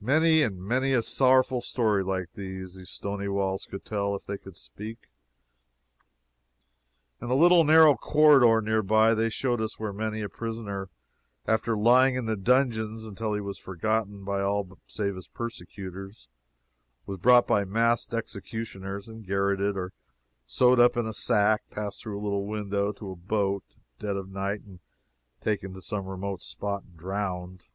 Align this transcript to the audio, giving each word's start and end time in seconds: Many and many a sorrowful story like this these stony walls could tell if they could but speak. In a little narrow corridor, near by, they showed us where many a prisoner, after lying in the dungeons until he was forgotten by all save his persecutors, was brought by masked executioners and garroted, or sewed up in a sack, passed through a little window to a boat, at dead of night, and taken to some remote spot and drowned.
Many 0.00 0.40
and 0.40 0.58
many 0.64 0.94
a 0.94 1.02
sorrowful 1.02 1.60
story 1.60 2.02
like 2.02 2.32
this 2.32 2.76
these 2.76 2.88
stony 2.88 3.28
walls 3.28 3.66
could 3.66 3.84
tell 3.84 4.16
if 4.16 4.24
they 4.24 4.38
could 4.38 4.54
but 4.54 4.56
speak. 4.56 5.10
In 7.20 7.28
a 7.28 7.34
little 7.34 7.62
narrow 7.62 7.94
corridor, 7.94 8.62
near 8.62 8.82
by, 8.82 9.12
they 9.12 9.28
showed 9.28 9.60
us 9.60 9.78
where 9.78 9.92
many 9.92 10.22
a 10.22 10.30
prisoner, 10.30 10.88
after 11.46 11.76
lying 11.76 12.14
in 12.14 12.24
the 12.24 12.38
dungeons 12.38 13.04
until 13.04 13.34
he 13.34 13.40
was 13.42 13.58
forgotten 13.58 14.24
by 14.24 14.40
all 14.40 14.78
save 14.86 15.14
his 15.14 15.28
persecutors, 15.28 16.30
was 17.04 17.18
brought 17.18 17.46
by 17.46 17.66
masked 17.66 18.14
executioners 18.14 19.06
and 19.08 19.26
garroted, 19.26 19.76
or 19.76 19.92
sewed 20.46 20.80
up 20.80 20.96
in 20.96 21.06
a 21.06 21.12
sack, 21.12 21.68
passed 21.68 22.00
through 22.02 22.18
a 22.18 22.24
little 22.24 22.46
window 22.46 22.92
to 22.92 23.10
a 23.10 23.14
boat, 23.14 23.62
at 23.68 23.98
dead 23.98 24.16
of 24.16 24.30
night, 24.30 24.62
and 24.62 24.80
taken 25.42 25.74
to 25.74 25.82
some 25.82 26.06
remote 26.06 26.42
spot 26.42 26.82
and 26.84 26.96
drowned. 26.96 27.66